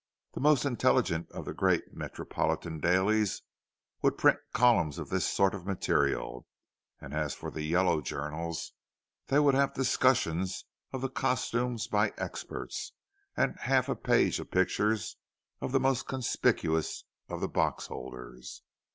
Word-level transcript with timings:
The 0.33 0.39
most 0.39 0.65
intelligent 0.65 1.31
of 1.31 1.45
the 1.45 1.53
great 1.53 1.93
metropolitan 1.93 2.79
dailies 2.79 3.43
would 4.01 4.17
print 4.17 4.39
columns 4.51 4.97
of 4.97 5.09
this 5.09 5.27
sort 5.29 5.53
of 5.53 5.67
material; 5.67 6.47
and 6.99 7.13
as 7.13 7.35
for 7.35 7.51
the 7.51 7.61
"yellow" 7.61 8.01
journals, 8.01 8.73
they 9.27 9.37
would 9.37 9.53
have 9.53 9.75
discussions 9.75 10.65
of 10.91 11.01
the 11.01 11.09
costumes 11.09 11.85
by 11.85 12.13
"experts," 12.17 12.93
and 13.37 13.59
half 13.59 13.87
a 13.89 13.95
page 13.95 14.39
of 14.39 14.49
pictures 14.49 15.17
of 15.61 15.71
the 15.71 15.79
most 15.79 16.07
conspicuous 16.07 17.03
of 17.29 17.39
the 17.39 17.47
box 17.47 17.85
holders. 17.85 18.63